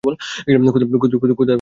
খোদার 0.73 0.87
গজব 0.95 1.19
পড়েছে! 1.21 1.49